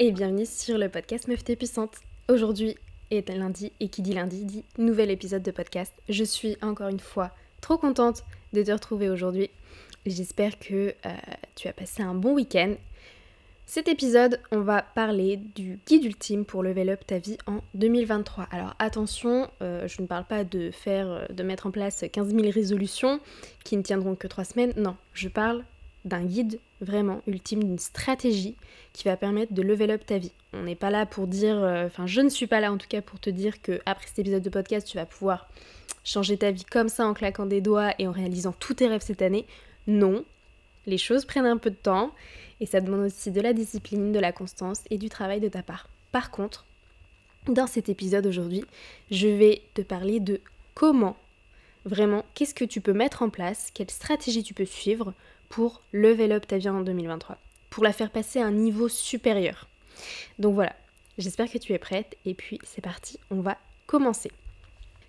[0.00, 1.98] Et bienvenue sur le podcast Meuf puissante.
[2.28, 2.74] Aujourd'hui
[3.12, 5.94] est lundi et qui dit lundi dit nouvel épisode de podcast.
[6.08, 9.50] Je suis encore une fois trop contente de te retrouver aujourd'hui.
[10.04, 11.10] J'espère que euh,
[11.54, 12.74] tu as passé un bon week-end.
[13.66, 18.48] Cet épisode, on va parler du guide ultime pour level up ta vie en 2023.
[18.50, 22.34] Alors attention, euh, je ne parle pas de faire, euh, de mettre en place 15
[22.34, 23.20] 000 résolutions
[23.62, 24.72] qui ne tiendront que 3 semaines.
[24.76, 25.64] Non, je parle
[26.04, 28.56] d'un guide vraiment ultime, d'une stratégie
[28.92, 30.32] qui va permettre de level up ta vie.
[30.52, 32.88] On n'est pas là pour dire, euh, enfin je ne suis pas là en tout
[32.88, 35.48] cas pour te dire que après cet épisode de podcast tu vas pouvoir
[36.04, 39.02] changer ta vie comme ça en claquant des doigts et en réalisant tous tes rêves
[39.02, 39.46] cette année.
[39.86, 40.24] Non,
[40.86, 42.12] les choses prennent un peu de temps
[42.60, 45.62] et ça demande aussi de la discipline, de la constance et du travail de ta
[45.62, 45.88] part.
[46.12, 46.66] Par contre,
[47.46, 48.64] dans cet épisode aujourd'hui,
[49.10, 50.40] je vais te parler de
[50.74, 51.16] comment,
[51.84, 55.12] vraiment, qu'est-ce que tu peux mettre en place, quelle stratégie tu peux suivre
[55.54, 57.38] pour level up ta vie en 2023,
[57.70, 59.68] pour la faire passer à un niveau supérieur.
[60.40, 60.74] Donc voilà,
[61.16, 64.32] j'espère que tu es prête et puis c'est parti, on va commencer.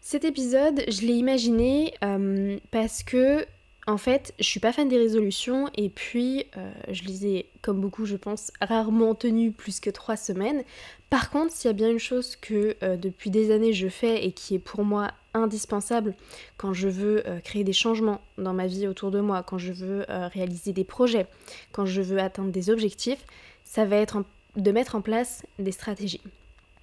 [0.01, 3.47] Cet épisode, je l'ai imaginé euh, parce que
[3.87, 7.79] en fait, je suis pas fan des résolutions et puis euh, je les ai, comme
[7.79, 10.63] beaucoup je pense, rarement tenues plus que trois semaines.
[11.11, 14.25] Par contre, s'il y a bien une chose que euh, depuis des années je fais
[14.25, 16.15] et qui est pour moi indispensable
[16.57, 19.71] quand je veux euh, créer des changements dans ma vie autour de moi, quand je
[19.71, 21.27] veux réaliser des projets,
[21.71, 23.23] quand je veux atteindre des objectifs,
[23.63, 24.23] ça va être
[24.55, 26.21] de mettre en place des stratégies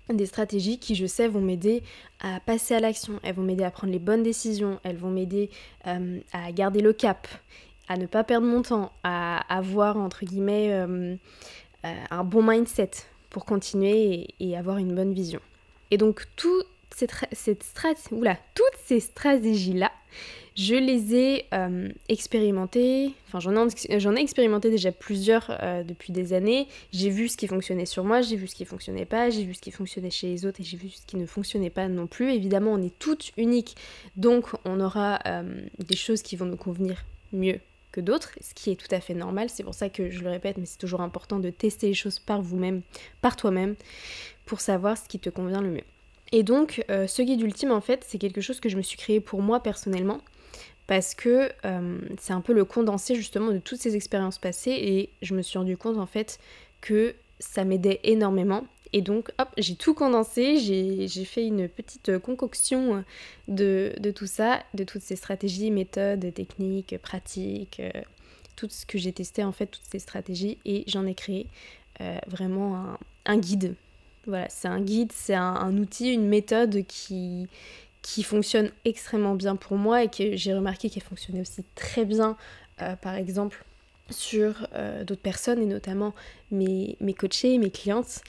[0.09, 1.83] des stratégies qui, je sais, vont m'aider
[2.21, 5.51] à passer à l'action, elles vont m'aider à prendre les bonnes décisions, elles vont m'aider
[5.87, 7.29] euh, à garder le cap,
[7.89, 11.17] à ne pas perdre mon temps, à avoir, entre guillemets, euh,
[11.85, 12.91] euh, un bon mindset
[13.31, 15.41] pour continuer et, avoir une bonne vision.
[15.91, 16.63] Et donc, tout
[16.95, 17.65] cette, cette
[18.55, 19.91] toutes ces stratégies-là,
[20.55, 26.69] je les ai euh, expérimentées, enfin j'en ai, expérimenté déjà plusieurs euh, depuis des années.
[26.93, 29.55] J'ai vu ce qui fonctionnait sur moi, j'ai vu ce qui fonctionnait pas, j'ai vu
[29.55, 32.07] ce qui fonctionnait chez les autres et j'ai vu ce qui ne fonctionnait pas non
[32.07, 32.33] plus.
[32.33, 33.77] Évidemment, on est toutes uniques,
[34.17, 37.03] donc on aura euh, des choses qui vont nous convenir
[37.33, 37.59] mieux
[37.91, 39.49] que d'autres, ce qui est tout à fait normal.
[39.49, 42.19] C'est pour ça que je le répète, mais c'est toujours important de tester les choses
[42.19, 42.83] par vous-même,
[43.23, 43.75] par toi-même,
[44.45, 45.85] pour savoir ce qui te convient le mieux.
[46.35, 49.21] Et donc, ce guide ultime, en fait, c'est quelque chose que je me suis créé
[49.21, 50.23] pour moi personnellement
[50.93, 55.09] parce que euh, c'est un peu le condensé justement de toutes ces expériences passées et
[55.23, 56.39] je me suis rendu compte en fait
[56.83, 58.67] que ça m'aidait énormément.
[58.93, 63.07] Et donc, hop, j'ai tout condensé, j'ai fait une petite concoction
[63.49, 68.03] de, tout ça, de toutes ces stratégies, méthodes, techniques, pratiques, euh,
[68.55, 71.47] tout ce que j'ai testé en fait, toutes ces stratégies, et j'en ai créé
[72.03, 73.77] euh, vraiment un, guide.
[74.27, 77.47] Voilà, c'est un guide, c'est un, outil, une méthode qui,
[78.03, 82.37] qui fonctionne extrêmement bien pour moi et que j'ai remarqué qu'elle fonctionnait aussi très bien,
[82.81, 83.65] euh, par exemple,
[84.11, 86.13] sur euh, d'autres personnes et notamment
[86.51, 88.23] mes, mes coachés, mes clientes.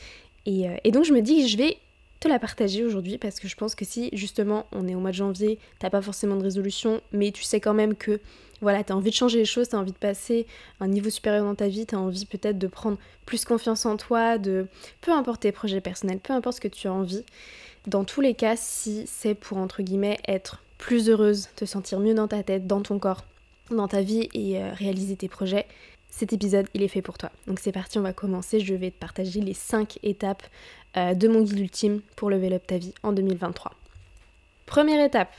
[0.46, 1.78] Et, euh, et, donc je me dis que je vais
[2.20, 5.10] te la partager aujourd'hui parce que je pense que si justement on est au mois
[5.10, 8.22] de janvier, t'as pas forcément de résolution, mais tu sais quand même que
[8.62, 10.48] voilà, t'as envie de changer les choses, t'as envie de passer
[10.80, 14.38] un niveau supérieur dans ta vie, t'as envie peut-être de prendre plus confiance en toi,
[14.38, 14.68] de
[15.02, 17.26] peu importe tes projets personnels, peu importe ce que tu as envie,
[17.88, 22.14] dans tous les cas, si c'est pour entre guillemets être plus heureuse, te sentir mieux
[22.14, 23.24] dans ta tête, dans ton corps,
[23.72, 25.66] dans ta vie et euh, réaliser tes projets,
[26.10, 27.32] cet épisode il est fait pour toi.
[27.48, 28.60] Donc c'est parti, on va commencer.
[28.60, 30.44] Je vais te partager les 5 étapes
[30.96, 33.74] euh, de mon guide ultime pour level up ta vie en 2023.
[34.66, 35.34] Première étape,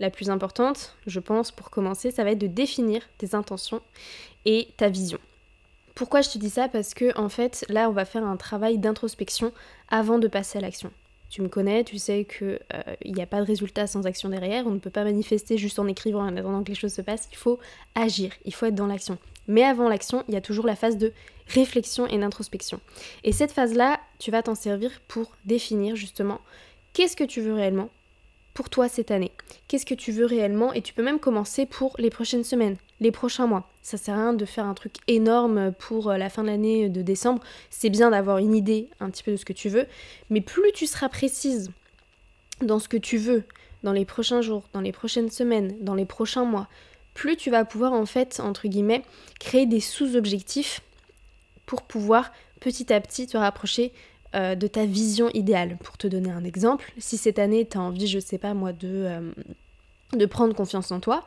[0.00, 3.80] la plus importante, je pense, pour commencer, ça va être de définir tes intentions
[4.44, 5.18] et ta vision.
[5.94, 6.68] Pourquoi je te dis ça?
[6.68, 9.52] Parce que en fait, là, on va faire un travail d'introspection
[9.88, 10.90] avant de passer à l'action.
[11.30, 12.58] Tu me connais, tu sais qu'il
[13.06, 15.78] n'y euh, a pas de résultat sans action derrière, on ne peut pas manifester juste
[15.78, 17.60] en écrivant en attendant que les choses se passent, il faut
[17.94, 19.16] agir, il faut être dans l'action.
[19.46, 21.12] Mais avant l'action, il y a toujours la phase de
[21.46, 22.80] réflexion et d'introspection.
[23.22, 26.40] Et cette phase-là, tu vas t'en servir pour définir justement
[26.94, 27.90] qu'est-ce que tu veux réellement,
[28.52, 29.30] pour toi cette année
[29.68, 30.72] Qu'est-ce que tu veux réellement?
[30.72, 33.69] Et tu peux même commencer pour les prochaines semaines, les prochains mois.
[33.82, 36.88] Ça sert à rien de faire un truc énorme pour euh, la fin de l'année
[36.88, 37.42] de décembre.
[37.70, 39.86] C'est bien d'avoir une idée un petit peu de ce que tu veux,
[40.28, 41.70] mais plus tu seras précise
[42.60, 43.44] dans ce que tu veux
[43.82, 46.68] dans les prochains jours, dans les prochaines semaines, dans les prochains mois,
[47.14, 49.02] plus tu vas pouvoir en fait, entre guillemets,
[49.38, 50.80] créer des sous-objectifs
[51.66, 53.92] pour pouvoir petit à petit te rapprocher
[54.34, 55.76] euh, de ta vision idéale.
[55.82, 58.72] Pour te donner un exemple, si cette année tu as envie, je sais pas moi,
[58.72, 59.32] de, euh,
[60.12, 61.24] de prendre confiance en toi,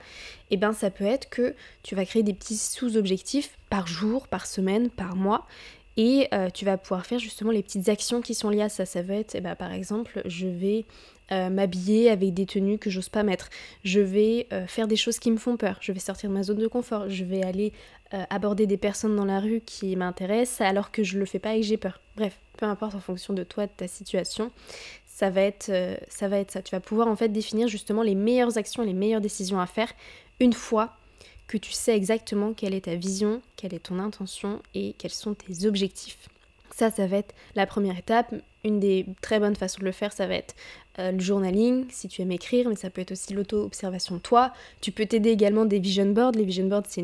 [0.50, 4.28] et eh ben ça peut être que tu vas créer des petits sous-objectifs par jour,
[4.28, 5.48] par semaine, par mois,
[5.96, 8.86] Et euh, tu vas pouvoir faire justement les petites actions qui sont liées à ça.
[8.86, 10.86] Ça va être, eh ben, par exemple, je vais
[11.32, 13.50] euh, m'habiller avec des tenues que j'ose pas mettre.
[13.84, 15.78] Je vais euh, faire des choses qui me font peur.
[15.82, 17.10] Je vais sortir de ma zone de confort.
[17.10, 17.74] Je vais aller
[18.30, 21.62] aborder des personnes dans la rue qui m'intéressent alors que je le fais pas et
[21.62, 22.00] que j'ai peur.
[22.16, 24.52] Bref, peu importe en fonction de toi, de ta situation,
[25.24, 25.72] ça va être,
[26.10, 26.62] ça va être ça.
[26.62, 29.88] Tu vas pouvoir en fait définir justement les meilleures actions, les meilleures décisions à faire
[30.42, 30.98] une fois
[31.48, 35.34] que tu sais exactement quelle est ta vision, quelle est ton intention et quels sont
[35.34, 36.28] tes objectifs.
[36.76, 38.36] Ça, ça va être la première étape.
[38.66, 40.56] Une des très bonnes façons de le faire, ça va être
[41.00, 44.52] euh, le journaling, si tu aimes écrire, mais ça peut être aussi l'auto-observation toi.
[44.82, 46.34] Tu peux t'aider également des vision boards.
[46.34, 47.02] Les vision boards, c'est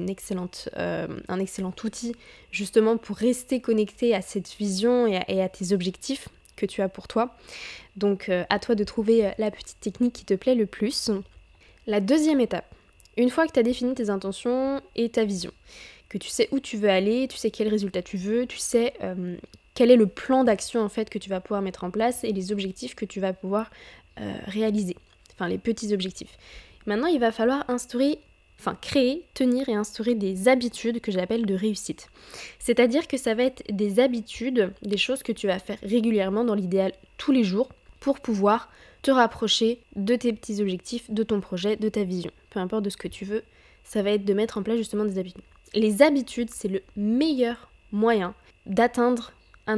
[0.77, 2.15] euh, un excellent outil
[2.51, 6.27] justement pour rester connecté à cette vision et à, tes objectifs
[6.65, 7.35] tu as pour toi.
[7.95, 11.11] Donc euh, à toi de trouver la petite technique qui te plaît le plus.
[11.87, 12.73] La deuxième étape,
[13.17, 15.51] une fois que tu as défini tes intentions et ta vision,
[16.07, 18.93] que tu sais où tu veux aller, tu sais quel résultat tu veux, tu sais
[19.03, 19.35] euh,
[19.73, 22.33] quel est le plan d'action en fait que tu vas pouvoir mettre en place et
[22.33, 23.71] les objectifs que tu vas pouvoir
[24.19, 24.95] euh, réaliser.
[25.33, 26.37] Enfin les petits objectifs.
[26.85, 28.19] Maintenant il va falloir instaurer,
[28.59, 32.09] enfin créer, tenir et instaurer des habitudes que j'appelle de réussite.
[32.59, 36.55] C'est-à-dire que ça va être des habitudes, des choses que tu vas faire régulièrement dans
[36.55, 37.69] l'idéal tous les jours
[37.99, 38.69] pour pouvoir
[39.01, 42.31] te rapprocher de tes petits objectifs, de ton projet, de ta vision.
[42.49, 43.43] Peu importe de ce que tu veux,
[43.83, 45.43] ça va être de mettre en place justement des habitudes.
[45.73, 48.35] Les habitudes, c'est le meilleur moyen
[48.65, 49.31] d'atteindre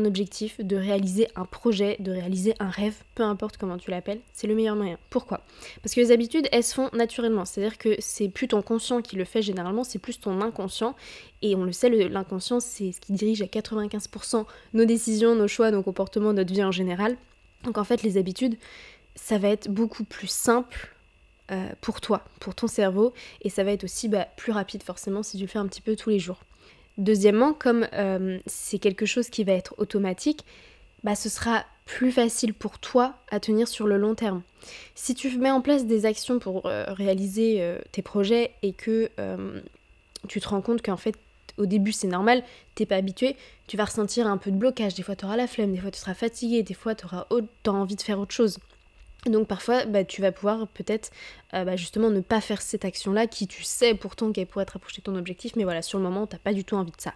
[0.05, 4.47] objectif, de réaliser un projet, de réaliser un rêve, peu importe comment tu l'appelles, c'est
[4.47, 4.97] le meilleur moyen.
[5.09, 5.41] Pourquoi?
[5.81, 7.45] Parce que les habitudes, elles se font naturellement.
[7.45, 10.95] C'est-à-dire que c'est plus ton conscient qui le fait généralement, c'est plus ton inconscient.
[11.41, 15.71] Et on le sait, l'inconscient, c'est ce qui dirige à 95% nos décisions, nos choix,
[15.71, 17.17] nos comportements, notre vie en général.
[17.63, 18.57] Donc en fait, les habitudes,
[19.15, 20.93] ça va être beaucoup plus simple
[21.51, 25.21] euh, pour toi, pour ton cerveau, et ça va être aussi bah, plus rapide forcément
[25.21, 26.39] si tu le fais un petit peu tous les jours.
[26.97, 30.45] Deuxièmement, comme euh, c'est quelque chose qui va être automatique,
[31.03, 34.43] bah, ce sera plus facile pour toi à tenir sur le long terme.
[34.95, 39.09] Si tu mets en place des actions pour euh, réaliser tes projets et que
[40.27, 41.15] tu te rends compte qu'en fait
[41.57, 42.43] au début c'est normal,
[42.75, 43.35] t'es pas habitué,
[43.67, 45.91] tu vas ressentir un peu de blocage, des fois tu auras la flemme, des fois
[45.91, 47.25] tu seras fatigué, des fois tu auras
[47.67, 48.59] envie de faire autre chose.
[49.27, 51.11] Donc parfois, bah, tu vas pouvoir peut-être
[51.53, 54.71] euh, bah, justement ne pas faire cette action-là qui tu sais pourtant qu'elle pourrait être
[54.71, 56.99] rapprocher de ton objectif, mais voilà, sur le moment, t'as pas du tout envie de
[56.99, 57.13] ça.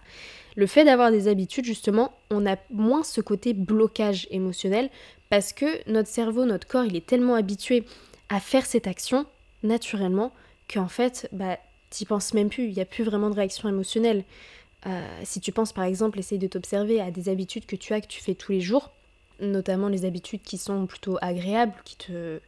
[0.54, 4.88] Le fait d'avoir des habitudes, justement, on a moins ce côté blocage émotionnel
[5.30, 7.84] parce que notre cerveau, notre corps, il est tellement habitué
[8.28, 9.26] à faire cette action
[9.64, 10.32] naturellement
[10.72, 11.58] qu'en fait, bah,
[11.90, 14.24] t'y penses même plus, il n'y a plus vraiment de réaction émotionnelle.
[14.86, 18.00] Euh, si tu penses par exemple, essaye de t'observer à des habitudes que tu as,
[18.00, 18.92] que tu fais tous les jours,
[19.40, 22.40] notamment les habitudes qui sont plutôt agréables, qui te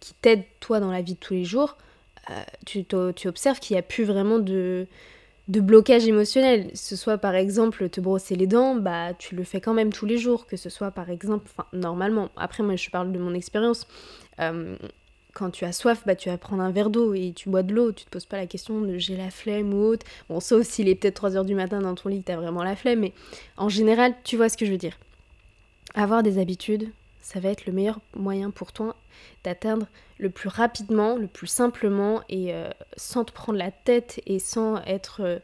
[0.00, 1.78] qui t'aident toi dans la vie de tous les jours,
[2.30, 2.34] euh,
[2.66, 4.86] tu, tu, observes qu'il n'y a plus vraiment de,
[5.48, 6.70] de blocage émotionnel.
[6.74, 10.06] Ce soit par exemple te brosser les dents, bah tu le fais quand même tous
[10.06, 10.46] les jours.
[10.46, 13.86] Que ce soit par exemple, enfin normalement, après moi je parle de mon expérience,
[14.40, 14.76] euh,
[15.32, 17.74] quand tu as soif, bah tu vas prendre un verre d'eau et tu bois de
[17.74, 20.06] l'eau, tu te poses pas la question de j'ai la flemme ou autre.
[20.28, 22.76] Bon, sauf s'il est peut-être 3h du matin dans ton lit, tu as vraiment la
[22.76, 23.12] flemme, mais
[23.56, 24.98] en général, tu vois ce que je veux dire.
[25.94, 28.96] Avoir des habitudes, ça va être le meilleur moyen pour toi
[29.44, 29.86] d'atteindre
[30.18, 34.82] le plus rapidement, le plus simplement et euh, sans te prendre la tête et sans
[34.82, 35.38] être euh,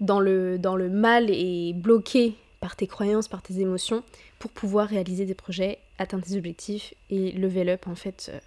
[0.00, 0.58] dans, le,
[0.90, 4.02] mal et bloqué par tes croyances, par tes émotions
[4.38, 8.38] pour pouvoir réaliser des projets, atteindre tes objectifs et level up en fait euh,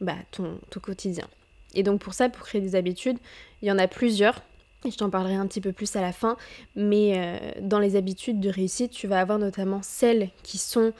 [0.00, 1.26] bah, ton, ton quotidien.
[1.74, 3.18] Et donc pour ça, pour créer des habitudes,
[3.60, 4.42] il y en a plusieurs.
[4.90, 6.36] Je t'en parlerai un petit peu plus à la fin,
[6.74, 10.92] mais euh, dans les habitudes de réussite, tu vas avoir notamment celles qui sont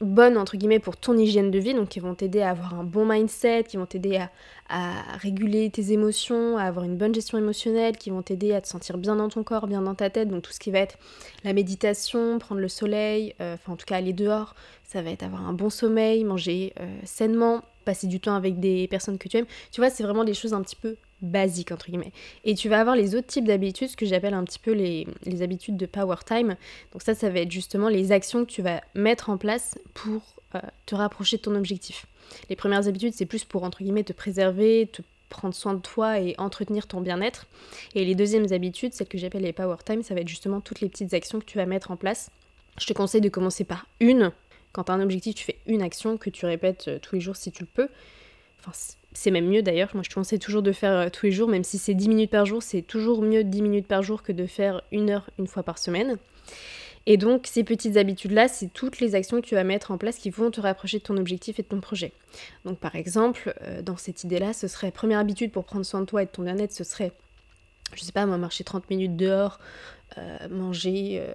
[0.00, 2.84] bonnes entre guillemets pour ton hygiène de vie, donc qui vont t'aider à avoir un
[2.84, 4.20] bon mindset, qui vont t'aider
[4.68, 8.68] à, réguler tes émotions, à avoir une bonne gestion émotionnelle, qui vont t'aider à te
[8.68, 10.98] sentir bien dans ton corps, bien dans ta tête, donc tout ce qui va être
[11.44, 15.22] la méditation, prendre le soleil, euh, enfin en tout cas aller dehors, ça va être
[15.22, 19.36] avoir un bon sommeil, manger euh, sainement, passer du temps avec des personnes que tu
[19.36, 19.46] aimes.
[19.70, 22.12] Tu vois, c'est vraiment des choses un petit peu basiques, entre guillemets.
[22.44, 25.06] Et tu vas avoir les autres types d'habitudes, ce que j'appelle un petit peu les,
[25.42, 26.56] habitudes de power time.
[26.92, 30.22] Donc ça, ça va être justement les actions que tu vas mettre en place pour
[30.54, 32.06] euh, te rapprocher de ton objectif.
[32.48, 36.20] Les premières habitudes, c'est plus pour, entre guillemets, te préserver, te prendre soin de toi
[36.20, 37.46] et entretenir ton bien-être.
[37.94, 40.80] Et les deuxièmes habitudes, celles que j'appelle les power time, ça va être justement toutes
[40.80, 42.30] les petites actions que tu vas mettre en place.
[42.78, 44.32] Je te conseille de commencer par une,
[44.72, 47.20] quand tu as un objectif, tu fais une action que tu répètes euh, tous les
[47.20, 47.88] jours si tu le peux.
[48.60, 48.72] Enfin,
[49.14, 49.90] c'est même mieux d'ailleurs.
[49.94, 52.08] Moi, je te conseille toujours de faire euh, tous les jours, même si c'est 10
[52.08, 55.30] minutes par jour, c'est toujours mieux 10 minutes par jour que de faire une heure
[55.38, 56.18] une fois par semaine.
[57.06, 60.16] Et donc, ces petites habitudes-là, c'est toutes les actions que tu vas mettre en place
[60.16, 62.12] qui vont te rapprocher de ton objectif et de ton projet.
[62.64, 66.06] Donc, par exemple, euh, dans cette idée-là, ce serait première habitude pour prendre soin de
[66.06, 67.12] toi et de ton bien-être, ce serait,
[67.94, 69.58] je sais pas moi, marcher 30 minutes dehors
[70.50, 71.26] manger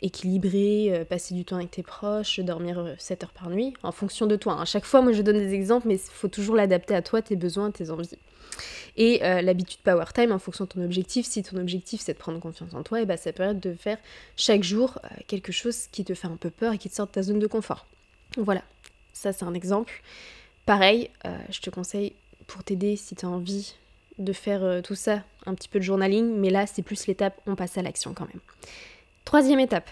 [0.00, 4.36] équilibré, passer du temps avec tes proches, dormir 7 heures par nuit, en fonction de
[4.36, 4.60] toi.
[4.60, 7.22] À chaque fois, moi je donne des exemples, mais il faut toujours l'adapter à toi,
[7.22, 8.10] tes besoins, tes envies.
[8.96, 12.40] Et l'habitude Power Time, en fonction de ton objectif, si ton objectif c'est de prendre
[12.40, 13.98] confiance en toi, et bah, ça peut être de faire
[14.36, 17.12] chaque jour quelque chose qui te fait un peu peur et qui te sort de
[17.12, 17.86] ta zone de confort.
[18.36, 18.62] Voilà,
[19.12, 20.02] ça c'est un exemple.
[20.66, 21.10] Pareil,
[21.50, 22.14] je te conseille
[22.46, 23.74] pour t'aider si tu as envie
[24.18, 27.40] de faire euh, tout ça, un petit peu de journaling, mais là c'est plus l'étape,
[27.46, 28.40] on passe à l'action quand même.
[29.24, 29.90] Troisième étape,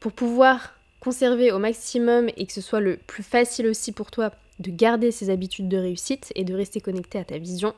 [0.00, 4.32] pour pouvoir conserver au maximum et que ce soit le plus facile aussi pour toi
[4.58, 7.74] de garder ces habitudes de réussite et de rester connecté à ta vision,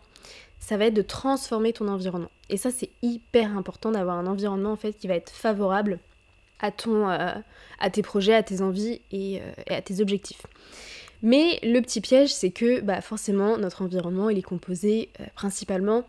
[0.59, 2.31] ça va être de transformer ton environnement.
[2.51, 5.99] Et ça c'est hyper important d'avoir un environnement en fait qui va être favorable
[6.61, 7.33] à ton, euh,
[7.79, 10.43] à tes projets, à tes envies et euh, à tes objectifs.
[11.23, 16.05] Mais le petit piège, c'est que bah, forcément, notre environnement, il est composé euh, principalement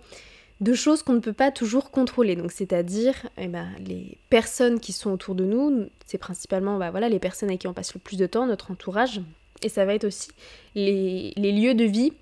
[0.60, 2.36] de choses qu'on ne peut pas toujours contrôler.
[2.36, 7.10] Donc, c'est-à-dire eh ben, les personnes qui sont autour de nous, c'est principalement bah, voilà,
[7.10, 9.22] les personnes avec qui on passe le plus de temps, notre entourage.
[9.62, 10.30] Et ça va être aussi
[10.76, 12.14] les, les lieux de vie,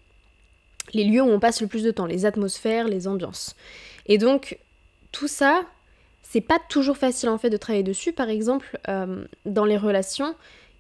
[0.94, 3.56] les lieux où on passe le plus de temps, les atmosphères, les ambiances.
[4.06, 4.58] Et donc,
[5.12, 5.64] tout ça,
[6.22, 8.12] c'est pas toujours facile en fait de travailler dessus.
[8.12, 10.36] Par exemple, euh, dans les relations,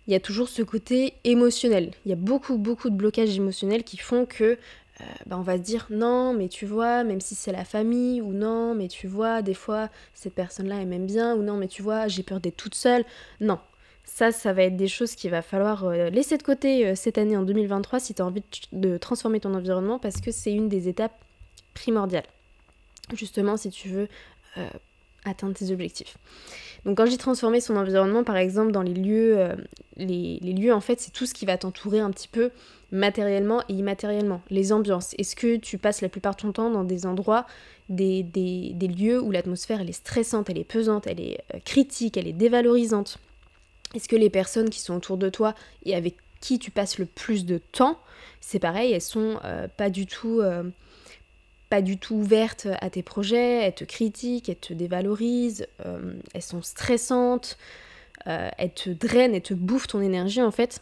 [0.08, 1.92] il y a toujours ce côté émotionnel.
[2.06, 4.58] Il y a beaucoup, beaucoup de blocages émotionnels qui font que
[5.02, 8.22] euh, bah, on va se dire non, mais tu vois, même si c'est la famille,
[8.22, 11.68] ou non, mais tu vois, des fois, cette personne-là, elle m'aime bien, ou non, mais
[11.68, 13.04] tu vois, j'ai peur d'être toute seule.
[13.42, 13.60] Non.
[14.06, 17.18] Ça, ça va être des choses qu'il va falloir euh, laisser de côté euh, cette
[17.18, 20.70] année en 2023 si tu as envie de transformer ton environnement parce que c'est une
[20.70, 21.20] des étapes
[21.74, 22.28] primordiales.
[23.14, 24.08] Justement, si tu veux
[25.26, 26.18] atteindre tes objectifs.
[26.86, 29.56] Donc quand j'ai transformé son environnement, par exemple, dans les lieux, euh,
[29.98, 32.52] les, lieux, en fait, c'est tout ce qui va t'entourer un petit peu
[32.92, 34.42] matériellement et immatériellement.
[34.52, 35.16] Les ambiances.
[35.18, 37.48] Est-ce que tu passes la plupart de ton temps dans des endroits,
[37.90, 38.24] des,
[38.82, 43.18] lieux où l'atmosphère, est stressante, elle est pesante, elle est euh, critique, elle est dévalorisante?
[43.96, 47.06] Est-ce que les personnes qui sont autour de toi et avec qui tu passes le
[47.06, 48.00] plus de temps,
[48.42, 50.42] c'est pareil, elles sont euh, pas du tout
[51.82, 56.62] du tout ouvertes à tes projets, elles te critiquent, elles te dévalorisent, euh, elles sont
[56.62, 57.58] stressantes,
[58.28, 60.82] euh, elles te drainent, elles te bouffent ton énergie en fait,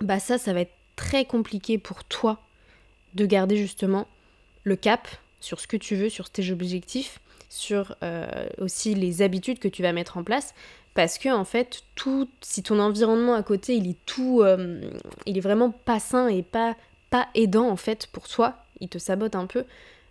[0.00, 2.40] bah ça, ça va être très compliqué pour toi
[3.14, 4.06] de garder justement
[4.64, 5.08] le cap
[5.40, 8.26] sur ce que tu veux, sur tes objectifs, sur euh,
[8.58, 10.54] aussi les habitudes que tu vas mettre en place,
[10.94, 14.42] parce que en fait, tout, si ton environnement à côté, il est tout,
[15.26, 16.74] il est vraiment pas sain et pas
[17.10, 19.64] pas aidant en fait pour toi, il te sabote un peu,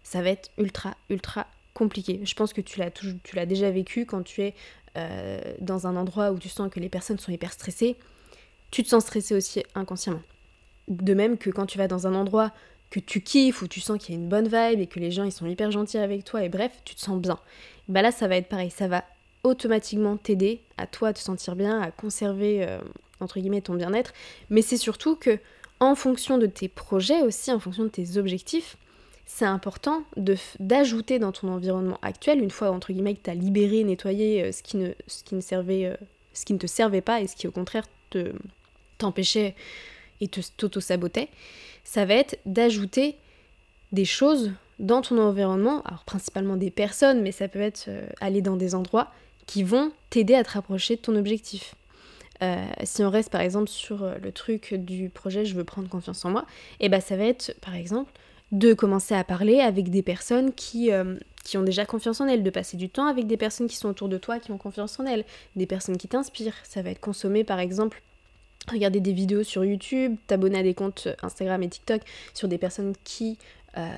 [0.05, 2.21] ça va être ultra, ultra compliqué.
[2.23, 4.53] Je pense que tu l'as, déjà vécu quand tu es
[4.97, 7.97] euh, dans un endroit où tu sens que les personnes sont hyper stressées.
[8.69, 10.21] Tu te sens stressé aussi inconsciemment.
[10.87, 12.51] De même que quand tu vas dans un endroit
[12.91, 15.09] que tu kiffes, où tu sens qu'il y a une bonne vibe et que les
[15.09, 17.39] gens ils sont hyper gentils avec toi et bref, tu te sens bien.
[17.89, 19.03] Bah là, ça va être pareil, ça va
[19.43, 22.77] automatiquement t'aider à toi te sentir bien, à conserver euh,
[23.19, 24.13] entre guillemets ton bien-être,
[24.51, 25.39] mais c'est surtout que
[25.79, 28.77] en fonction de tes projets aussi, en fonction de tes objectifs,
[29.25, 30.03] c'est important
[30.59, 34.47] d'ajouter dans ton environnement actuel, une fois entre guillemets que tu as libéré, nettoyé euh,
[34.47, 38.33] euh, ce qui ne te servait pas et ce qui au contraire te
[38.97, 39.55] t'empêchait
[40.21, 41.27] et te t'auto-sabotait,
[41.83, 43.15] ça va être d'ajouter
[43.91, 48.41] des choses dans ton environnement, alors principalement des personnes, mais ça peut être euh, aller
[48.41, 49.11] dans des endroits
[49.47, 51.75] qui vont t'aider à te rapprocher de ton objectif.
[52.83, 56.31] Si on reste par exemple sur le truc du projet je veux prendre confiance en
[56.31, 56.45] moi,
[56.79, 58.11] et eh ben ça va être par exemple
[58.51, 62.43] de commencer à parler avec des personnes qui, euh, qui ont déjà confiance en elles,
[62.43, 64.99] de passer du temps avec des personnes qui sont autour de toi qui ont confiance
[64.99, 65.25] en elles,
[65.55, 66.55] des personnes qui t'inspirent.
[66.63, 68.01] Ça va être consommer par exemple
[68.71, 72.01] regarder des vidéos sur YouTube, t'abonner à des comptes Instagram et TikTok
[72.33, 73.37] sur des personnes qui
[73.77, 73.89] euh,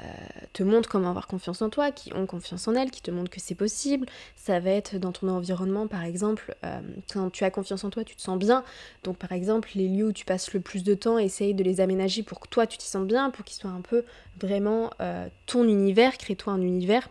[0.54, 3.30] te montrent comment avoir confiance en toi, qui ont confiance en elles, qui te montrent
[3.30, 4.08] que c'est possible.
[4.36, 6.82] Ça va être dans ton environnement, par exemple, euh,
[7.12, 8.64] quand tu as confiance en toi, tu te sens bien.
[9.04, 11.80] Donc, par exemple, les lieux où tu passes le plus de temps, essaye de les
[11.80, 14.04] aménager pour que toi, tu t'y sens bien, pour qu'ils soient un peu
[14.40, 17.10] vraiment euh, ton univers, crée-toi un univers.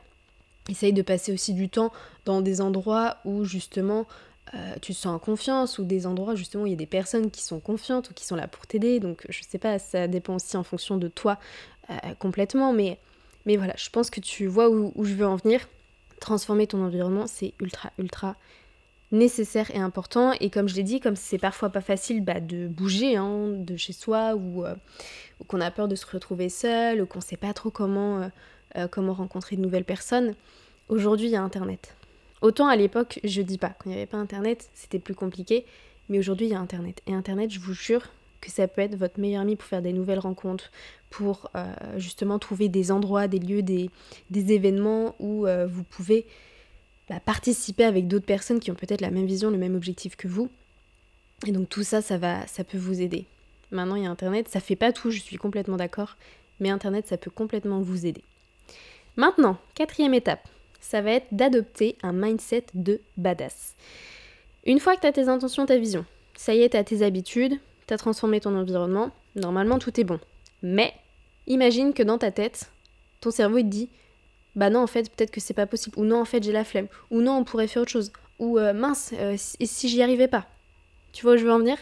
[0.69, 1.93] Essaye de passer aussi du temps
[2.25, 4.07] dans des endroits où justement
[4.81, 7.31] tu te sens en confiance ou des endroits justement où il y a des personnes
[7.31, 9.00] qui sont confiantes ou qui sont là pour t'aider.
[9.00, 11.38] Donc je sais pas, ça dépend aussi en fonction de toi
[11.91, 12.99] euh, complètement, mais,
[13.45, 15.69] mais voilà, je pense que tu vois où, je veux en venir.
[16.21, 18.37] Transformer ton environnement, c'est ultra, ultra
[19.12, 20.33] nécessaire et important.
[20.41, 23.76] Et comme je l'ai dit, comme c'est parfois pas facile bah, de bouger hein, de
[23.76, 24.75] chez soi euh,
[25.41, 28.31] ou, qu'on a peur de se retrouver seul ou qu'on sait pas trop comment,
[28.76, 30.35] euh, comment rencontrer de nouvelles personnes,
[30.88, 31.96] aujourd'hui il y a Internet.
[32.43, 35.64] Autant à l'époque, je dis pas, quand il n'y avait pas Internet, c'était plus compliqué,
[36.09, 37.02] mais aujourd'hui il y a Internet.
[37.07, 38.02] Et Internet, je vous jure
[38.40, 40.71] que ça peut être votre meilleur ami pour faire des nouvelles rencontres,
[41.11, 41.64] pour euh,
[41.97, 43.90] justement trouver des endroits, des lieux, des,
[44.31, 46.26] événements où euh, vous pouvez
[47.09, 50.28] bah, participer avec d'autres personnes qui ont peut-être la même vision, le même objectif que
[50.28, 50.50] vous.
[51.47, 53.26] Et donc tout ça, ça va, ça peut vous aider.
[53.71, 56.16] Maintenant, il y a Internet, ça fait pas tout, je suis complètement d'accord,
[56.61, 58.23] mais Internet, ça peut complètement vous aider.
[59.16, 60.47] Maintenant, quatrième étape,
[60.80, 63.75] ça va être d'adopter un mindset de badass.
[64.64, 66.04] Une fois que tu as tes intentions, ta vision,
[66.37, 70.04] ça y est, tu as tes habitudes, tu as transformé ton environnement, normalement tout est
[70.04, 70.18] bon.
[70.62, 70.92] Mais
[71.47, 72.71] imagine que dans ta tête,
[73.21, 73.88] ton cerveau te dit
[74.54, 76.64] bah non en fait peut-être que c'est pas possible ou non en fait j'ai la
[76.64, 80.28] flemme ou non on pourrait faire autre chose ou euh, mince euh, si j'y arrivais
[80.28, 80.47] pas.
[81.12, 81.78] Tu vois où je veux en venir?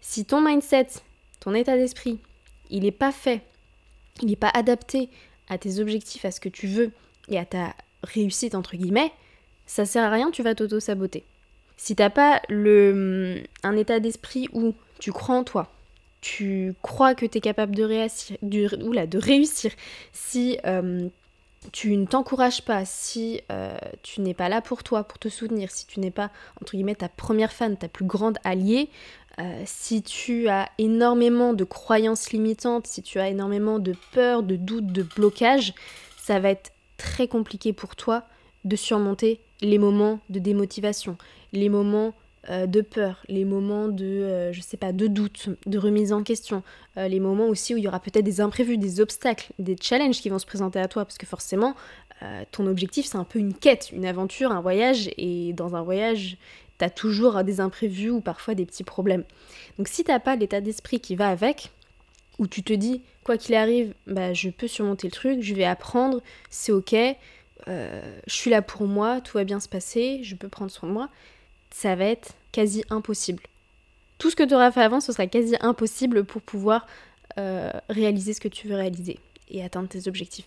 [0.00, 0.88] Si ton mindset,
[1.40, 2.18] ton état d'esprit,
[2.70, 3.42] il n'est pas fait,
[4.20, 5.08] il n'est pas adapté
[5.48, 6.92] à tes objectifs, à ce que tu veux
[7.28, 9.12] et à ta réussite entre guillemets,
[9.66, 11.24] ça sert à rien, tu vas t'auto-saboter.
[11.76, 15.70] Si t'as pas le, un état d'esprit où tu crois en toi,
[16.20, 19.72] tu crois que tu es capable de réussir, de réussir
[20.12, 21.08] si euh,
[21.72, 25.70] tu ne t'encourages pas, si euh, tu n'es pas là pour toi, pour te soutenir,
[25.70, 26.30] si tu n'es pas,
[26.60, 28.88] entre guillemets, ta première fan, ta plus grande alliée,
[29.38, 34.56] euh, si tu as énormément de croyances limitantes, si tu as énormément de peur, de
[34.56, 35.74] doutes, de blocages,
[36.18, 38.22] ça va être très compliqué pour toi
[38.64, 41.18] de surmonter les moments de démotivation,
[41.52, 42.14] les moments
[42.48, 46.22] euh, de peur, les moments de, euh, je sais pas, de doute, de remise en
[46.22, 46.62] question,
[46.96, 50.20] euh, les moments aussi où il y aura peut-être des imprévus, des obstacles, des challenges
[50.20, 51.74] qui vont se présenter à toi, parce que forcément,
[52.52, 56.36] ton objectif c'est un peu une quête, une aventure, un voyage, et dans un voyage,
[56.78, 59.24] t'as toujours des imprévus ou parfois des petits problèmes.
[59.76, 61.72] Donc si t'as pas l'état d'esprit qui va avec,
[62.38, 65.64] où tu te dis, quoi qu'il arrive, bah, je peux surmonter le truc, je vais
[65.64, 66.94] apprendre, c'est ok,
[67.66, 70.94] je suis là pour moi, tout va bien se passer, je peux prendre soin de
[70.94, 71.08] moi,
[71.70, 73.42] ça va être quasi impossible.
[74.18, 76.86] Tout ce que tu auras fait avant, ce sera quasi impossible pour pouvoir
[77.38, 80.46] euh, réaliser ce que tu veux réaliser et atteindre tes objectifs.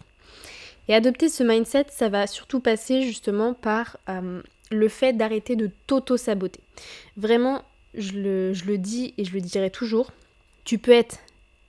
[0.88, 5.72] Et adopter ce mindset, ça va surtout passer justement par euh, le fait d'arrêter de
[5.88, 6.62] t'auto-saboter.
[7.18, 7.64] Vraiment,
[7.96, 10.12] je le, je le dis et je le dirai toujours,
[10.64, 11.18] tu peux être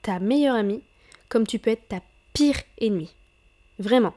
[0.07, 0.81] ta meilleure amie
[1.27, 1.99] comme tu peux être ta
[2.31, 3.13] pire ennemie.
[3.77, 4.13] Vraiment.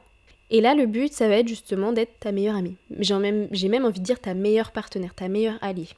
[0.49, 2.77] Et là, le but, ça va être justement d'être ta meilleure amie.
[2.99, 5.89] J'ai même, même, envie de dire ta meilleure partenaire, ta meilleure alliée.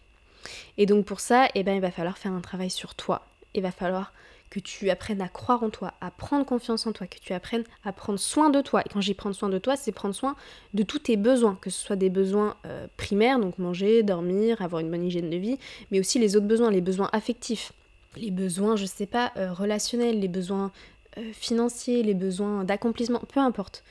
[0.79, 3.27] Et donc pour ça, eh ben, il va falloir faire un travail sur toi.
[3.53, 4.13] Il va falloir
[4.49, 7.63] que tu apprennes à croire en toi, à prendre confiance en toi, que tu apprennes
[7.85, 8.81] à prendre soin de toi.
[8.83, 10.35] Et quand j'y prendre soin de toi, c'est prendre soin
[10.73, 14.79] de tous tes besoins, que ce soit des besoins euh, primaires, donc manger, dormir, avoir
[14.79, 15.59] une bonne hygiène de vie,
[15.91, 17.73] mais aussi les autres besoins, les besoins affectifs,
[18.15, 20.71] les besoins, je sais pas, euh, relationnels, les besoins
[21.17, 23.83] euh, financiers, les besoins d'accomplissement, peu importe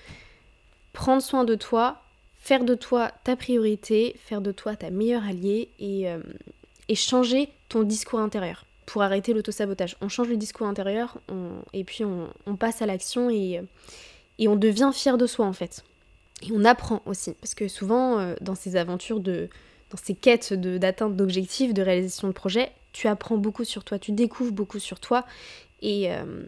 [0.93, 2.03] prendre soin de toi,
[2.35, 6.19] faire de toi ta priorité, faire de toi ta meilleure alliée et, euh,
[6.95, 9.97] changer ton discours intérieur pour arrêter l'autosabotage.
[10.03, 11.17] On change le discours intérieur
[11.73, 13.63] et puis on, passe à l'action et,
[14.39, 15.83] et, on devient fier de soi en fait.
[16.43, 19.49] Et on apprend aussi parce que souvent dans ces aventures de
[19.91, 24.13] dans ces quêtes d'atteinte d'objectifs, de réalisation de projets, tu apprends beaucoup sur toi, tu
[24.13, 25.25] découvres beaucoup sur toi
[25.81, 26.45] et, euh,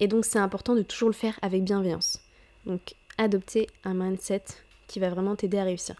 [0.00, 2.20] et donc c'est important de toujours le faire avec bienveillance.
[2.66, 4.44] Donc adopter un mindset
[4.86, 5.96] qui va vraiment t'aider à réussir.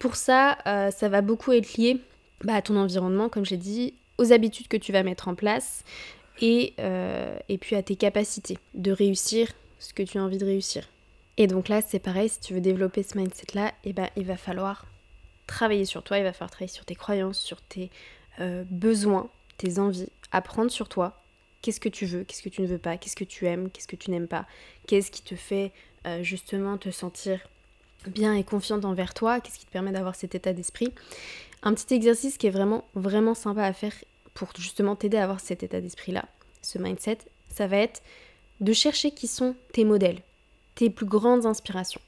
[0.00, 2.00] Pour ça, euh, ça va beaucoup être lié
[2.42, 5.84] bah, à ton environnement, comme j'ai dit, aux habitudes que tu vas mettre en place
[6.40, 10.44] et, euh, et puis à tes capacités de réussir ce que tu as envie de
[10.44, 10.88] réussir.
[11.36, 14.24] Et donc là, c'est pareil, si tu veux développer ce mindset-là, et eh ben, il
[14.24, 14.86] va falloir
[15.46, 17.90] travailler sur toi, il va falloir travailler sur tes croyances, sur tes
[18.40, 21.22] euh, besoins, tes envies, apprendre sur toi.
[21.62, 23.88] Qu'est-ce que tu veux, qu'est-ce que tu ne veux pas, qu'est-ce que tu aimes, qu'est-ce
[23.88, 24.46] que tu n'aimes pas,
[24.86, 25.72] qu'est-ce qui te fait
[26.06, 27.40] euh, justement te sentir
[28.06, 30.92] bien et confiante envers toi, qu'est-ce qui te permet d'avoir cet état d'esprit?
[31.62, 33.94] Un petit exercice qui est vraiment vraiment sympa à faire
[34.34, 36.26] pour justement t'aider à avoir cet état d'esprit-là,
[36.60, 37.18] ce mindset,
[37.50, 38.02] ça va être
[38.60, 40.20] de chercher qui sont tes modèles,
[40.74, 42.00] tes plus grandes inspirations.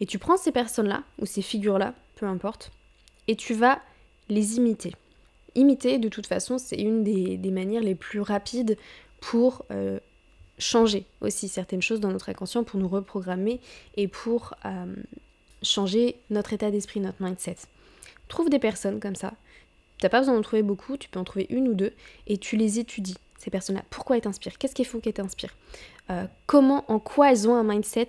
[0.00, 2.70] Et tu prends ces personnes-là, ou ces figures-là, peu importe,
[3.26, 3.80] et tu vas
[4.28, 4.94] les imiter.
[5.54, 8.76] Imiter, de toute façon, c'est une des, manières les plus rapides
[9.20, 9.98] pour euh,
[10.58, 13.60] changer aussi certaines choses dans notre inconscient pour nous reprogrammer
[13.96, 14.94] et pour euh,
[15.62, 17.56] changer notre état d'esprit, notre mindset.
[18.28, 19.32] Trouve des personnes comme ça.
[20.00, 21.92] T'as pas besoin d'en trouver beaucoup, tu peux en trouver une ou deux
[22.26, 23.82] et tu les étudies, ces personnes-là.
[23.90, 24.58] Pourquoi elles t'inspirent?
[24.58, 25.56] Qu'est-ce qu'il faut qu'elles t'inspirent?
[26.10, 28.08] Euh, Comment, en quoi elles ont un mindset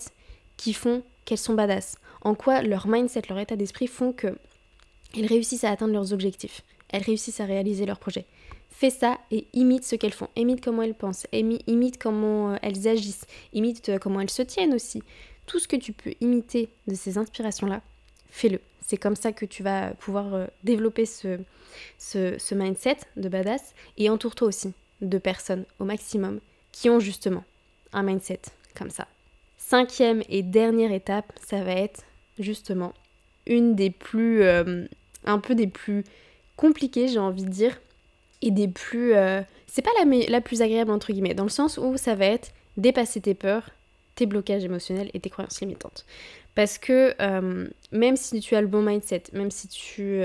[0.58, 1.98] qui font qu'elles sont badass?
[2.22, 4.36] En quoi leur mindset, leur état d'esprit font qu'elles
[5.26, 6.64] réussissent à atteindre leurs objectifs?
[6.90, 8.26] Elles réussissent à réaliser leurs projets
[8.80, 12.88] fais ça et imite ce qu'elles font, imite comment elles pensent, imite comment euh, elles
[12.88, 15.04] agissent, imite euh, comment elles se tiennent aussi.
[15.48, 17.82] Tout ce que tu peux imiter de ces inspirations-là,
[18.30, 18.62] fais-le.
[18.86, 21.40] C'est comme ça que tu vas pouvoir euh, développer ce,
[21.98, 24.72] ce, mindset de badass et entoure-toi aussi
[25.02, 26.40] de personnes au maximum
[26.72, 27.44] qui ont justement
[27.92, 28.42] un mindset
[28.76, 29.08] comme ça.
[29.58, 32.04] Cinquième et dernière étape, ça va être
[32.40, 32.94] justement
[33.46, 36.04] une des plus, un peu des plus
[36.60, 37.80] compliquées, j'ai envie de dire,
[38.42, 41.78] et des plus, euh, c'est pas la, la plus agréable entre guillemets, dans le sens
[41.78, 43.70] où ça va être dépasser tes peurs,
[44.16, 46.06] tes blocages émotionnels et tes croyances limitantes.
[46.56, 50.22] Parce que euh, même si tu as le bon mindset, même si tu,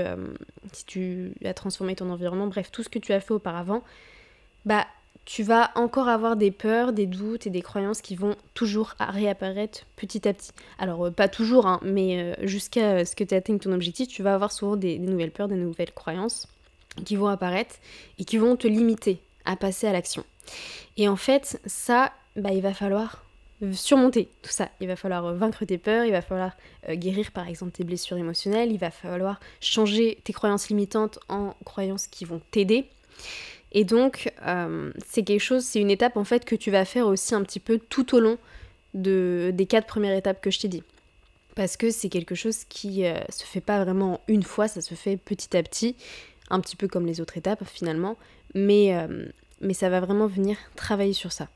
[0.73, 3.81] si tu as transformé ton environnement, bref, tout ce que tu as fait auparavant,
[4.65, 4.85] bah
[5.25, 9.79] tu vas encore avoir des peurs, des doutes et des croyances qui vont toujours réapparaître
[9.95, 10.51] petit à petit.
[10.77, 14.21] Alors, euh, pas toujours, hein, mais euh, jusqu'à ce que tu atteignes ton objectif, tu
[14.21, 16.47] vas avoir souvent des, nouvelles peurs, des nouvelles croyances
[17.03, 17.75] qui vont apparaître
[18.19, 20.23] et qui vont te limiter à passer à l'action.
[20.95, 23.25] Et en fait, ça, bah, il va falloir
[23.73, 24.69] surmonter tout ça.
[24.81, 26.51] Il va falloir vaincre tes peurs, il va falloir
[26.89, 31.55] euh, guérir par exemple tes blessures émotionnelles, il va falloir changer tes croyances limitantes en
[31.63, 32.85] croyances qui vont t'aider.
[33.75, 37.07] Et donc, euh, c'est quelque chose, c'est une étape en fait que tu vas faire
[37.07, 38.37] aussi un petit peu tout au long
[38.93, 40.83] de, des quatre premières étapes que je t'ai dit.
[41.55, 44.95] Parce que c'est quelque chose qui euh, se fait pas vraiment une fois, ça se
[44.95, 45.97] fait petit à petit,
[46.49, 48.15] un petit peu comme les autres étapes finalement.
[48.53, 49.25] Mais, euh,
[49.61, 51.47] mais ça va vraiment venir travailler sur ça.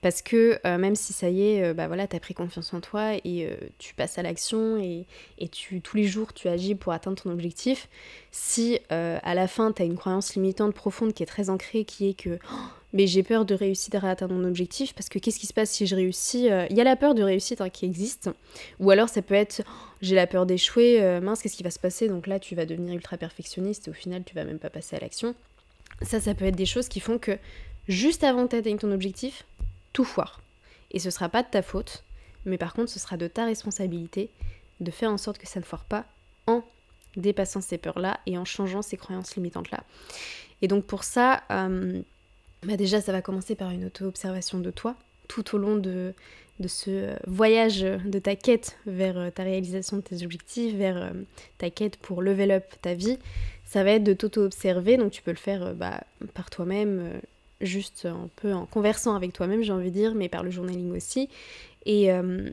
[0.00, 2.80] Parce que euh, même si ça y est, euh, bah voilà, t'as pris confiance en
[2.80, 5.06] toi et euh, tu passes à l'action et,
[5.38, 7.88] et, tu, tous les jours tu agis pour atteindre ton objectif,
[8.30, 12.14] si à la fin t'as une croyance limitante profonde qui est très ancrée, qui est
[12.14, 12.56] que oh,
[12.92, 15.70] mais j'ai peur de réussir à atteindre mon objectif parce que qu'est-ce qui se passe
[15.70, 18.30] si je réussis Il y a la peur de réussite hein, qui existe,
[18.78, 21.80] ou alors ça peut être oh, j'ai la peur d'échouer, mince, qu'est-ce qui va se
[21.80, 22.08] passer?
[22.08, 24.96] Donc là tu vas devenir ultra perfectionniste et au final tu vas même pas passer
[24.96, 25.34] à l'action.
[26.02, 27.38] Ça, ça peut être des choses qui font que
[27.88, 29.44] juste avant d'atteindre ton objectif,
[29.92, 30.40] tout foire.
[30.90, 32.04] Et ce sera pas de ta faute,
[32.44, 34.30] mais par contre, ce sera de ta responsabilité
[34.80, 36.04] de faire en sorte que ça ne foire pas
[36.46, 36.62] en
[37.16, 39.84] dépassant ces peurs-là et en changeant ces croyances limitantes-là.
[40.62, 42.00] Et donc pour ça, euh,
[42.62, 44.96] bah déjà, ça va commencer par une auto-observation de toi
[45.28, 46.14] tout au long de,
[46.60, 51.10] de ce voyage de ta quête vers euh, ta réalisation de tes objectifs, vers euh,
[51.58, 53.18] ta quête pour level up ta vie.
[53.66, 56.00] Ça va être de t'auto-observer, donc tu peux le faire bah,
[56.34, 57.20] par toi-même,
[57.60, 60.94] juste un peu en conversant avec toi-même, j'ai envie de dire, mais par le journaling
[60.96, 61.28] aussi.
[61.84, 62.50] Et, euh,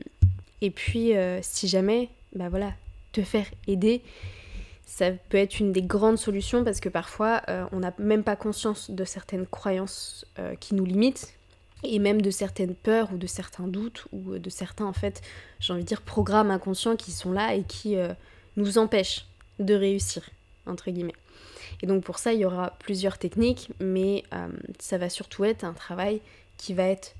[0.60, 2.72] et puis, euh, si jamais, bah voilà,
[3.12, 4.02] te faire aider,
[4.86, 8.36] ça peut être une des grandes solutions parce que parfois, euh, on n'a même pas
[8.36, 10.26] conscience de certaines croyances
[10.60, 11.32] qui nous limitent
[11.82, 15.20] et même de certaines peurs ou de certains doutes ou de certains, en fait,
[15.60, 17.96] j'ai envie de dire, programmes inconscients qui sont là et qui
[18.56, 19.26] nous empêchent
[19.58, 20.22] de réussir,
[20.66, 21.14] entre guillemets.
[21.82, 24.48] Et donc pour ça, il y aura plusieurs techniques, mais euh,
[24.78, 26.20] ça va surtout être un travail
[26.56, 27.14] qui va être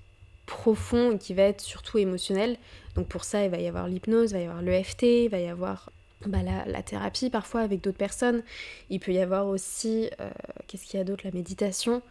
[0.46, 2.56] profond et qui va être surtout émotionnel.
[2.94, 5.38] Donc pour ça, il va y avoir l'hypnose, il va y avoir l'EFT, il va
[5.38, 5.90] y avoir
[6.26, 8.42] bah, la, thérapie parfois avec d'autres personnes.
[8.90, 10.30] Il peut y avoir aussi, euh,
[10.66, 12.02] qu'est-ce qu'il y a d'autre, la méditation.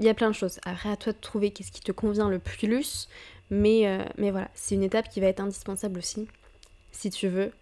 [0.00, 0.58] Il y a plein de choses.
[0.64, 3.08] Après, à toi de trouver qu'est-ce qui te convient le plus.
[3.50, 6.26] Mais, euh, mais voilà, c'est une étape qui va être indispensable aussi
[6.92, 7.52] si tu veux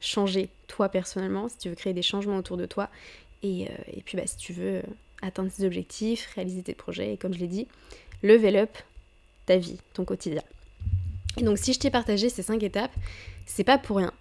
[0.00, 2.88] changer toi personnellement, si tu veux créer des changements autour de toi
[3.42, 4.82] et, euh, et puis bah, si tu veux
[5.22, 7.68] atteindre tes objectifs, réaliser tes projets, et comme je l'ai dit,
[8.22, 8.70] level up
[9.46, 10.42] ta vie, ton quotidien.
[11.36, 12.92] Et donc si je t'ai partagé ces cinq étapes,
[13.46, 14.12] c'est pas pour rien.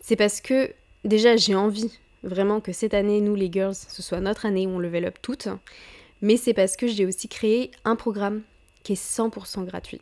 [0.00, 0.72] C'est parce que
[1.04, 1.90] déjà j'ai envie
[2.22, 5.18] vraiment que cette année, nous les girls, ce soit notre année où on level up
[5.22, 5.48] toutes.
[6.20, 8.42] Mais c'est parce que j'ai aussi créé un programme
[8.84, 10.00] qui est 100% gratuit.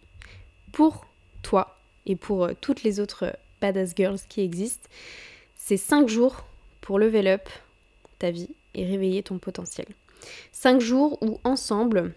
[0.72, 1.06] Pour
[1.42, 4.88] toi et pour euh, toutes les autres badass girls qui existent.
[5.56, 6.44] C'est 5 jours
[6.80, 7.48] pour level up
[8.18, 9.86] ta vie et réveiller ton potentiel.
[10.52, 12.12] 5 jours où ensemble,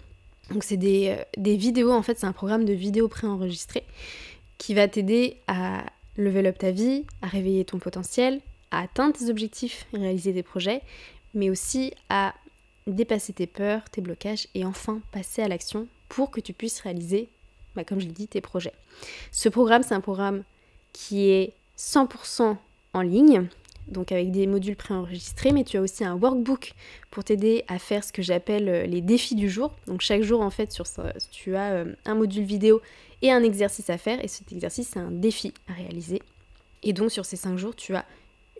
[0.51, 3.86] donc c'est des, euh, des, vidéos, en fait c'est un programme de vidéos préenregistrées
[4.58, 5.84] qui va t'aider à
[6.17, 10.43] level up ta vie, à réveiller ton potentiel, à atteindre tes objectifs et réaliser des
[10.43, 10.82] projets,
[11.34, 12.34] mais aussi à
[12.88, 17.29] dépasser tes peurs, tes blocages et enfin passer à l'action pour que tu puisses réaliser,
[17.75, 18.73] bah, comme je l'ai dit, tes projets.
[19.32, 20.43] Ce programme, c'est un programme
[20.93, 22.56] qui est 100%
[22.93, 23.47] en ligne,
[23.88, 26.73] donc avec des modules préenregistrés, mais tu as aussi un workbook
[27.12, 29.73] pour t'aider à faire ce que j'appelle euh, les défis du jour.
[29.88, 32.82] Donc chaque jour, en fait, sur ça, tu as euh, un module vidéo
[33.21, 36.21] et un exercice à faire, et cet exercice, c'est un défi à réaliser.
[36.84, 38.06] Et donc sur ces 5 jours, tu as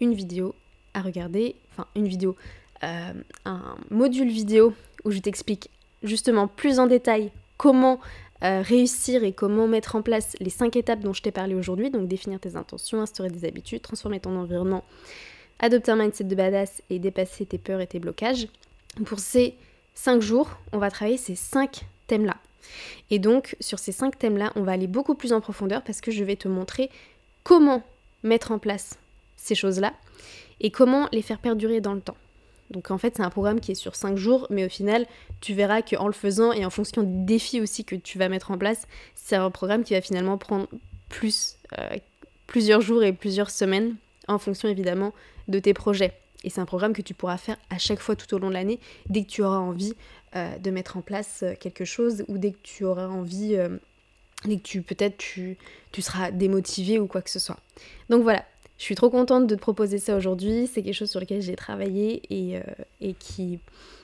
[0.02, 0.56] une vidéo
[0.94, 2.36] à regarder, enfin une vidéo,
[2.84, 3.14] euh,
[3.46, 5.70] un module vidéo où je t'explique
[6.02, 8.00] justement plus en détail comment
[8.44, 12.08] réussir et comment mettre en place les cinq étapes dont je t'ai parlé aujourd'hui, donc
[12.08, 14.84] définir tes intentions, instaurer des habitudes, transformer ton environnement,
[15.60, 18.48] adopter un mindset de badass et dépasser tes peurs et tes blocages.
[19.06, 19.56] Pour ces
[19.94, 22.36] cinq jours, on va travailler ces cinq thèmes-là.
[23.10, 26.12] Et donc, sur ces cinq thèmes-là, on va aller beaucoup plus en profondeur parce que
[26.12, 26.90] je vais te montrer
[27.44, 27.84] comment
[28.24, 28.98] mettre en place
[29.38, 29.94] ces choses-là
[30.60, 32.18] et comment les faire perdurer dans le temps.
[32.74, 35.06] Donc en fait, c'est un programme qui est sur 5 jours, mais au final,
[35.42, 38.50] tu verras qu'en le faisant et en fonction des défis aussi que tu vas mettre
[38.50, 40.68] en place, c'est un programme qui va finalement prendre
[41.08, 41.98] plus, euh,
[42.48, 43.96] plusieurs jours et plusieurs semaines
[44.28, 45.14] en fonction évidemment
[45.48, 46.14] de tes projets.
[46.44, 48.54] Et c'est un programme que tu pourras faire à chaque fois tout au long de
[48.54, 49.94] l'année, dès que tu auras envie
[50.36, 53.56] euh, de mettre en place euh, quelque chose ou dès que tu auras envie,
[54.46, 55.58] dès que peut-être tu
[56.00, 57.60] seras démotivé ou quoi que ce soit.
[58.10, 58.44] Donc voilà,
[58.78, 60.68] je suis trop contente de te proposer ça aujourd'hui.
[60.72, 62.60] C'est quelque chose sur lequel j'ai travaillé et,
[63.02, 63.60] et, qui,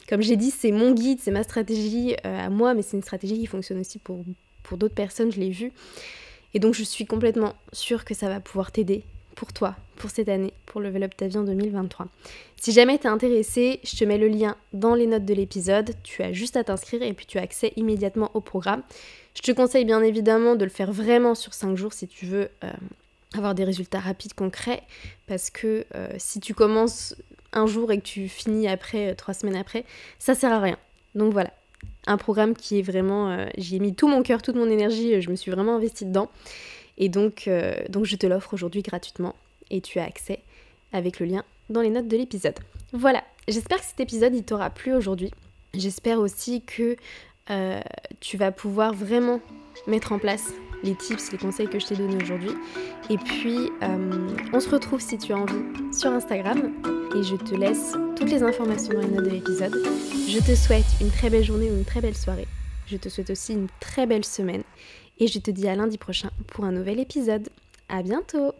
[0.07, 3.39] comme j'ai dit, c'est mon guide, c'est ma stratégie à moi, mais c'est une stratégie
[3.39, 4.23] qui fonctionne aussi pour,
[4.63, 5.71] pour d'autres personnes, je l'ai vu.
[6.53, 9.03] Et donc je suis complètement sûre que ça va pouvoir t'aider
[9.35, 12.07] pour toi, pour cette année, pour Level Up ta vie en 2023.
[12.59, 15.93] Si jamais t'es intéressé, je te mets le lien dans les notes de l'épisode.
[16.03, 18.83] Tu as juste à t'inscrire et puis tu as accès immédiatement au programme.
[19.35, 22.49] Je te conseille bien évidemment de le faire vraiment sur 5 jours si tu veux
[22.63, 22.71] euh,
[23.35, 24.83] avoir des résultats rapides, concrets.
[25.27, 27.15] Parce que euh, si tu commences
[27.53, 29.85] un jour et que tu finis après, 3 euh, semaines après,
[30.19, 30.77] ça sert à rien.
[31.15, 31.51] Donc voilà,
[32.07, 33.47] un programme qui est vraiment...
[33.57, 36.29] J'y ai mis tout mon cœur, toute mon énergie, je me suis vraiment investie dedans.
[36.99, 39.35] Et donc, euh, donc je te l'offre aujourd'hui gratuitement
[39.71, 40.41] et tu as accès
[40.91, 42.59] avec le lien dans les notes de l'épisode.
[42.91, 45.31] Voilà, j'espère que cet épisode il t'aura plu aujourd'hui.
[45.73, 46.97] J'espère aussi que
[47.49, 47.79] euh,
[48.19, 49.39] tu vas pouvoir vraiment
[49.87, 50.51] mettre en place
[50.83, 52.51] les tips, les conseils que je t'ai donnés aujourd'hui.
[53.09, 56.73] Et puis, euh, on se retrouve si tu as envie sur Instagram.
[57.15, 59.75] Et je te laisse toutes les informations dans les notes de l'épisode.
[60.27, 62.47] Je te souhaite une très belle journée ou une très belle soirée.
[62.85, 64.63] Je te souhaite aussi une très belle semaine
[65.19, 67.49] et je te dis à lundi prochain pour un nouvel épisode.
[67.87, 68.53] À bientôt